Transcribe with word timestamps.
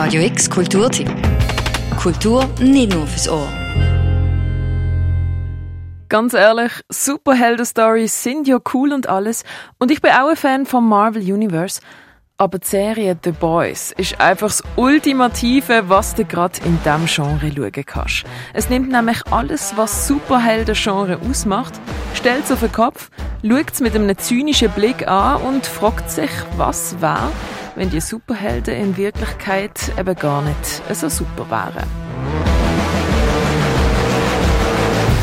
Radio 0.00 0.22
X 0.22 0.48
Kulturtipp. 0.48 1.10
Kultur 2.00 2.48
nicht 2.60 2.94
nur 2.94 3.04
fürs 3.04 3.28
Ohr. 3.28 3.48
Ganz 6.08 6.34
ehrlich, 6.34 6.70
Superhelden-Stories 6.88 8.22
sind 8.22 8.46
ja 8.46 8.58
cool 8.72 8.92
und 8.92 9.08
alles. 9.08 9.42
Und 9.80 9.90
ich 9.90 10.00
bin 10.00 10.12
auch 10.12 10.28
ein 10.28 10.36
Fan 10.36 10.66
vom 10.66 10.88
Marvel 10.88 11.20
Universe. 11.20 11.80
Aber 12.36 12.60
die 12.60 12.66
Serie 12.68 13.18
The 13.24 13.32
Boys 13.32 13.92
ist 13.96 14.20
einfach 14.20 14.46
das 14.46 14.62
Ultimative, 14.76 15.88
was 15.88 16.14
du 16.14 16.24
gerade 16.24 16.60
in 16.64 16.78
diesem 16.84 17.06
Genre 17.06 17.52
schauen 17.52 17.84
kannst. 17.84 18.24
Es 18.52 18.70
nimmt 18.70 18.92
nämlich 18.92 19.26
alles, 19.32 19.72
was 19.74 20.06
Superhelden-Genre 20.06 21.18
ausmacht, 21.28 21.74
stellt 22.14 22.44
es 22.44 22.52
auf 22.52 22.60
den 22.60 22.70
Kopf, 22.70 23.10
schaut 23.44 23.72
es 23.72 23.80
mit 23.80 23.96
einem 23.96 24.16
zynischen 24.16 24.70
Blick 24.70 25.08
an 25.08 25.42
und 25.42 25.66
fragt 25.66 26.08
sich, 26.08 26.30
was 26.56 27.00
wäre, 27.00 27.32
wenn 27.78 27.90
die 27.90 28.00
Superhelden 28.00 28.74
in 28.74 28.96
Wirklichkeit 28.96 29.92
eben 29.96 30.14
gar 30.16 30.42
nicht 30.42 30.82
so 30.92 31.08
super 31.08 31.48
wären. 31.48 31.88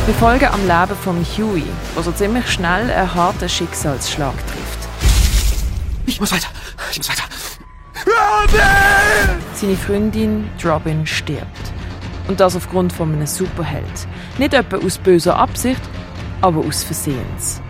Wir 0.05 0.13
folgen 0.13 0.45
am 0.45 0.61
Leben 0.61 0.97
von 1.01 1.17
Huey, 1.17 1.65
der 1.95 2.03
so 2.03 2.13
ziemlich 2.13 2.49
schnell 2.49 2.89
einen 2.89 3.13
harten 3.13 3.49
Schicksalsschlag 3.49 4.33
trifft. 4.47 4.79
Ich 6.05 6.21
muss 6.21 6.31
weiter. 6.31 6.47
Ich 6.91 6.97
muss 6.97 7.09
weiter. 7.09 7.23
Seine 9.53 9.75
Freundin 9.75 10.49
Robin 10.63 11.05
stirbt. 11.05 11.73
Und 12.29 12.39
das 12.39 12.55
aufgrund 12.55 12.93
von 12.93 13.11
einem 13.11 13.27
Superheld. 13.27 14.07
Nicht 14.37 14.53
etwa 14.53 14.77
aus 14.77 14.97
böser 14.97 15.37
Absicht, 15.37 15.81
aber 16.39 16.61
aus 16.61 16.83
Versehens. 16.83 17.61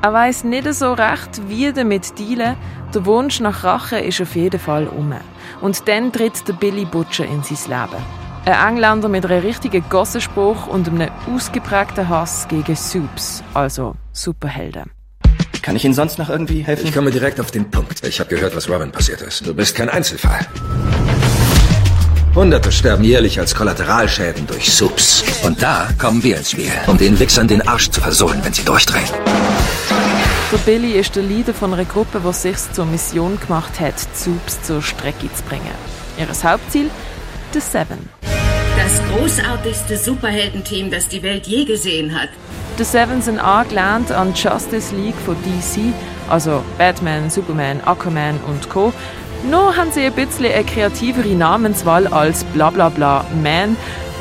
Er 0.00 0.12
weiß 0.12 0.44
nicht 0.44 0.72
so 0.74 0.92
recht, 0.92 1.48
wie 1.48 1.72
damit 1.72 2.16
dealen. 2.18 2.56
Der 2.94 3.04
Wunsch 3.04 3.40
nach 3.40 3.64
Rache 3.64 3.98
ist 3.98 4.20
auf 4.20 4.36
jeden 4.36 4.60
Fall 4.60 4.86
um. 4.86 5.12
Und 5.60 5.88
dann 5.88 6.12
tritt 6.12 6.46
der 6.46 6.52
Billy 6.52 6.84
Butcher 6.84 7.24
in 7.24 7.42
sein 7.42 7.58
Leben. 7.66 8.02
Ein 8.44 8.76
Engländer 8.76 9.08
mit 9.08 9.26
einem 9.26 9.42
richtigen 9.42 9.84
Gossenspruch 9.90 10.68
und 10.68 10.88
einem 10.88 11.10
ausgeprägten 11.34 12.08
Hass 12.08 12.46
gegen 12.48 12.76
Soups, 12.76 13.42
also 13.54 13.96
Superhelden. 14.12 14.84
Kann 15.62 15.74
ich 15.74 15.84
Ihnen 15.84 15.94
sonst 15.94 16.16
noch 16.18 16.30
irgendwie 16.30 16.62
helfen? 16.62 16.86
Ich 16.86 16.94
komme 16.94 17.10
direkt 17.10 17.40
auf 17.40 17.50
den 17.50 17.68
Punkt. 17.68 18.06
Ich 18.06 18.20
habe 18.20 18.30
gehört, 18.30 18.54
was 18.54 18.70
Robin 18.70 18.92
passiert 18.92 19.20
ist. 19.20 19.44
Du 19.46 19.52
bist 19.52 19.74
kein 19.74 19.88
Einzelfall. 19.88 20.46
Hunderte 22.34 22.70
sterben 22.70 23.02
jährlich 23.02 23.40
als 23.40 23.52
Kollateralschäden 23.52 24.46
durch 24.46 24.72
Subs. 24.72 25.24
Und 25.42 25.60
da 25.60 25.88
kommen 25.98 26.22
wir 26.22 26.36
ins 26.36 26.52
Spiel, 26.52 26.70
um 26.86 26.96
den 26.96 27.18
Wichsern 27.18 27.48
den 27.48 27.66
Arsch 27.66 27.90
zu 27.90 28.00
versohlen, 28.00 28.38
wenn 28.44 28.52
sie 28.52 28.64
durchdrehen. 28.64 29.08
Der 30.50 30.56
Billy 30.56 30.92
ist 30.92 31.14
der 31.14 31.24
Leader 31.24 31.52
von 31.52 31.74
einer 31.74 31.84
Gruppe, 31.84 32.22
die 32.26 32.32
sich 32.32 32.56
zur 32.72 32.86
Mission 32.86 33.38
gemacht 33.38 33.78
hat, 33.80 34.00
Subs 34.14 34.62
zur 34.62 34.80
Strecke 34.80 35.30
zu 35.34 35.42
bringen. 35.42 35.74
Ihr 36.18 36.26
Hauptziel? 36.26 36.88
The 37.52 37.60
Seven. 37.60 38.08
Das 38.22 38.98
großartigste 39.12 39.98
Superheldenteam, 39.98 40.90
das 40.90 41.06
die 41.06 41.22
Welt 41.22 41.46
je 41.46 41.66
gesehen 41.66 42.18
hat. 42.18 42.30
The 42.78 42.84
Seven 42.84 43.20
sind 43.20 43.38
angelehnt 43.38 44.10
an 44.10 44.32
Justice 44.32 44.94
League 44.94 45.18
von 45.26 45.36
DC, 45.42 45.92
also 46.30 46.64
Batman, 46.78 47.28
Superman, 47.28 47.82
Aquaman 47.84 48.40
und 48.46 48.70
Co. 48.70 48.94
Nur 49.50 49.76
haben 49.76 49.92
sie 49.92 50.06
ein 50.06 50.14
bisschen 50.14 50.46
eine 50.46 50.64
kreativere 50.64 51.28
Namenswahl 51.28 52.06
als 52.06 52.44
Blablabla 52.44 53.26
Man 53.42 53.76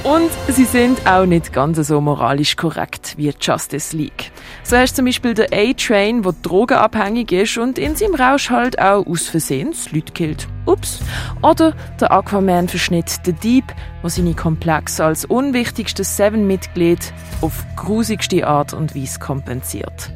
und 0.08 0.30
sie 0.48 0.64
sind 0.64 1.06
auch 1.06 1.26
nicht 1.26 1.52
ganz 1.52 1.86
so 1.86 2.00
moralisch 2.00 2.56
korrekt 2.56 3.16
wie 3.18 3.34
Justice 3.42 3.96
League. 3.96 4.32
So 4.64 4.78
hast 4.78 4.96
zum 4.96 5.06
Beispiel 5.06 5.34
den 5.34 5.48
A-Train, 5.52 6.22
der 6.22 6.34
drogenabhängig 6.42 7.32
ist 7.34 7.58
und 7.58 7.78
in 7.78 7.96
seinem 7.96 8.16
Rausch 8.16 8.50
halt 8.50 8.80
auch 8.80 9.06
aus 9.06 9.28
Versehen 9.28 9.74
Leute 9.92 10.14
killt. 10.14 10.48
Ups. 10.66 11.00
Oder 11.42 11.74
der 12.00 12.12
Aquaman-Verschnitt 12.12 13.20
The 13.26 13.34
Deep, 13.34 13.66
der 14.02 14.10
seine 14.10 14.34
Komplex 14.34 15.00
als 15.00 15.26
unwichtigstes 15.26 16.16
Seven-Mitglied 16.16 17.14
auf 17.42 17.66
grusigste 17.76 18.48
Art 18.48 18.74
und 18.74 18.96
Weise 18.96 19.20
kompensiert. 19.20 20.12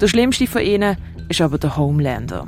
Der 0.00 0.06
schlimmste 0.06 0.46
von 0.46 0.62
ihnen 0.62 0.96
ist 1.28 1.40
aber 1.40 1.58
der 1.58 1.76
Homelander. 1.76 2.46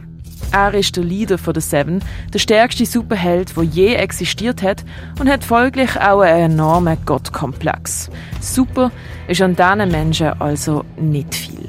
Er 0.57 0.73
ist 0.73 0.97
der 0.97 1.05
Leader 1.05 1.37
von 1.37 1.55
The 1.55 1.61
Seven, 1.61 2.03
der 2.33 2.39
stärkste 2.39 2.87
Superheld, 2.87 3.55
der 3.59 3.63
je 3.65 3.95
existiert 3.95 4.63
hat 4.63 4.87
und 5.21 5.29
hat 5.29 5.45
folglich 5.45 6.01
auch 6.01 6.21
einen 6.21 6.53
enormen 6.53 6.97
Gottkomplex. 7.05 8.09
Super 8.41 8.91
ist 9.29 9.43
an 9.43 9.55
diesen 9.55 9.91
Menschen 9.91 10.29
also 10.41 10.87
nicht 10.97 11.35
viel. 11.35 11.69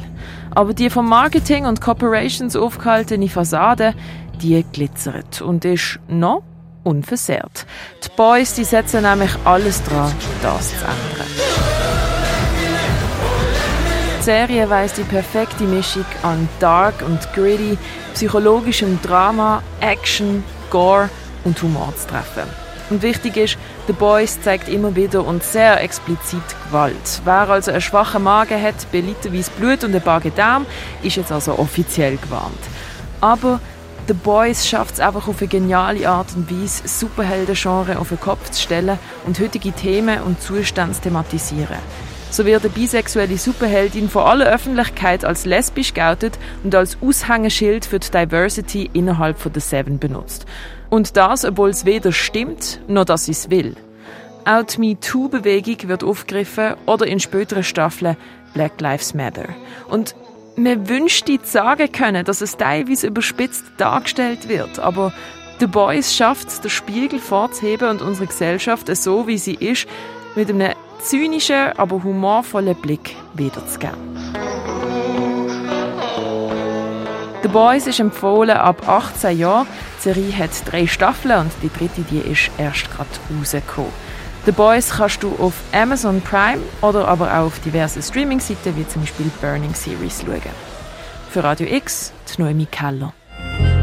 Aber 0.52 0.74
die 0.74 0.90
vom 0.90 1.10
Marketing 1.10 1.66
und 1.66 1.82
Corporations 1.82 2.56
aufgehaltene 2.56 3.28
Fassade, 3.28 3.94
die 4.42 4.64
glitzert 4.72 5.42
und 5.42 5.66
ist 5.66 6.00
noch 6.08 6.44
unversehrt. 6.84 7.66
Die 8.06 8.10
Boys 8.16 8.54
die 8.54 8.64
setzen 8.64 9.04
nämlich 9.04 9.32
alles 9.44 9.84
dran, 9.84 10.14
das 10.42 10.70
zu 10.70 10.76
ändern. 10.76 11.47
Die 14.28 14.32
Serie 14.34 14.70
weist 14.70 14.98
die 14.98 15.04
perfekte 15.04 15.64
Mischung 15.64 16.04
an 16.22 16.50
Dark 16.60 16.96
und 17.02 17.18
Gritty, 17.34 17.78
psychologischem 18.14 19.00
Drama, 19.02 19.64
Action, 19.80 20.44
Gore 20.70 21.10
und 21.46 21.64
Humor 21.64 21.94
zu 21.96 22.08
treffen. 22.08 22.44
Und 22.90 23.04
wichtig 23.04 23.38
ist, 23.38 23.58
The 23.88 23.94
Boys 23.94 24.38
zeigt 24.42 24.68
immer 24.68 24.94
wieder 24.98 25.26
und 25.26 25.44
sehr 25.44 25.82
explizit 25.82 26.42
Gewalt. 26.66 27.22
Wer 27.24 27.50
also 27.50 27.72
einen 27.72 27.80
schwachen 27.80 28.24
Magen 28.24 28.62
hat, 28.62 28.92
belitterweise 28.92 29.50
Blut 29.52 29.86
und 29.86 29.96
ein 29.96 30.02
paar 30.02 30.20
Darm, 30.20 30.66
ist 31.04 31.16
jetzt 31.16 31.32
also 31.32 31.58
offiziell 31.58 32.18
gewarnt. 32.18 32.60
Aber 33.22 33.62
The 34.10 34.14
Boys 34.14 34.68
schafft 34.68 34.96
es 34.96 35.00
einfach 35.00 35.30
auf 35.30 35.40
eine 35.40 35.48
geniale 35.48 36.10
Art 36.10 36.36
und 36.36 36.52
Weise, 36.52 36.86
Superhelden-Genre 36.86 37.98
auf 37.98 38.10
den 38.10 38.20
Kopf 38.20 38.50
zu 38.50 38.62
stellen 38.62 39.00
und 39.26 39.40
heutige 39.40 39.72
Themen 39.72 40.22
und 40.24 40.42
Zustände 40.42 40.96
zu 40.96 41.04
thematisieren. 41.04 41.80
So 42.30 42.46
wird 42.46 42.64
eine 42.64 42.74
bisexuelle 42.74 43.38
Superheldin 43.38 44.10
vor 44.10 44.28
aller 44.28 44.48
Öffentlichkeit 44.48 45.26
als 45.26 45.46
lesbisch 45.46 45.94
geoutet 45.94 46.38
und 46.64 46.76
als 46.76 46.98
Aushängeschild 47.02 47.86
für 47.86 48.00
die 48.00 48.12
Diversity 48.12 48.90
innerhalb 48.94 49.40
von 49.40 49.54
The 49.54 49.60
Seven 49.60 49.98
benutzt. 49.98 50.46
Und 50.90 51.18
das, 51.18 51.46
obwohl 51.46 51.70
es 51.70 51.86
weder 51.86 52.12
stimmt, 52.12 52.82
noch 52.88 53.06
dass 53.06 53.26
sie 53.26 53.32
es 53.32 53.50
will. 53.50 53.76
Auch 54.46 54.64
die 54.64 54.80
MeToo-Bewegung 54.80 55.90
wird 55.90 56.04
aufgegriffen 56.04 56.76
oder 56.86 57.08
in 57.08 57.20
späteren 57.20 57.64
Staffeln 57.64 58.18
Black 58.54 58.80
Lives 58.80 59.14
Matter. 59.14 59.50
Und 59.90 60.16
man 60.56 60.88
wünschte 60.90 61.40
sagen 61.44 61.92
können, 61.92 62.26
dass 62.26 62.42
es 62.42 62.58
teilweise 62.58 63.08
überspitzt 63.08 63.66
dargestellt 63.78 64.48
wird, 64.50 64.80
aber 64.80 65.14
The 65.60 65.68
Boys 65.68 66.16
schafft 66.16 66.50
es, 66.50 66.62
den 66.62 66.70
Spiegel 66.70 67.20
vorzuheben 67.20 67.90
und 67.90 68.02
unsere 68.02 68.28
Gesellschaft 68.28 68.96
so, 68.96 69.28
wie 69.28 69.38
sie 69.38 69.56
ist, 69.56 69.88
mit 70.36 70.50
einem 70.50 70.74
zynischen, 71.02 71.72
aber 71.78 72.04
humorvollen 72.04 72.76
Blick 72.76 73.16
wiederzugeben. 73.34 73.98
The 77.44 77.48
Boys 77.50 77.88
ist 77.88 78.00
empfohlen 78.00 78.58
ab 78.58 78.88
18 78.88 79.38
Jahren. 79.38 79.68
Die 80.00 80.04
Serie 80.04 80.38
hat 80.38 80.50
drei 80.66 80.86
Staffeln 80.86 81.40
und 81.40 81.52
die 81.62 81.70
dritte 81.70 82.02
die 82.02 82.20
ist 82.20 82.52
erst 82.58 82.92
gerade 82.92 83.10
rausgekommen. 83.40 83.92
The 84.46 84.52
Boys 84.52 84.90
kannst 84.90 85.24
du 85.24 85.36
auf 85.40 85.54
Amazon 85.72 86.22
Prime 86.22 86.62
oder 86.82 87.08
aber 87.08 87.28
auch 87.32 87.48
auf 87.48 87.60
diversen 87.60 88.02
Streaming-Seiten 88.02 88.76
wie 88.76 88.88
zum 88.88 89.02
Beispiel 89.02 89.30
Burning 89.42 89.74
Series 89.74 90.24
schauen. 90.26 90.42
Für 91.30 91.44
Radio 91.44 91.68
X, 91.68 92.12
die 92.28 92.42
Noemi 92.42 92.66
Keller. 92.66 93.14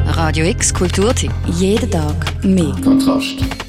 Radio 0.06 0.46
X 0.46 0.72
Kulturtipp. 0.72 1.32
Jeden 1.46 1.90
Tag 1.90 2.44
mehr. 2.44 2.74
Kontrast. 2.82 3.63